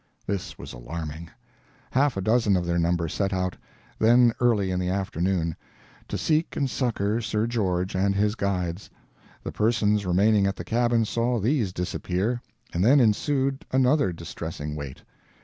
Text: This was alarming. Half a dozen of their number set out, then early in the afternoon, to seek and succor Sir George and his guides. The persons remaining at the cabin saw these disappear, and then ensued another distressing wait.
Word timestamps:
This 0.25 0.57
was 0.57 0.73
alarming. 0.73 1.29
Half 1.91 2.17
a 2.17 2.21
dozen 2.21 2.57
of 2.57 2.65
their 2.65 2.79
number 2.79 3.07
set 3.07 3.31
out, 3.31 3.55
then 3.99 4.33
early 4.39 4.71
in 4.71 4.79
the 4.79 4.89
afternoon, 4.89 5.55
to 6.07 6.17
seek 6.17 6.55
and 6.57 6.67
succor 6.67 7.21
Sir 7.21 7.45
George 7.45 7.93
and 7.93 8.15
his 8.15 8.33
guides. 8.33 8.89
The 9.43 9.51
persons 9.51 10.03
remaining 10.03 10.47
at 10.47 10.55
the 10.55 10.63
cabin 10.65 11.05
saw 11.05 11.39
these 11.39 11.71
disappear, 11.71 12.41
and 12.73 12.83
then 12.83 12.99
ensued 12.99 13.63
another 13.71 14.11
distressing 14.11 14.75
wait. 14.75 15.03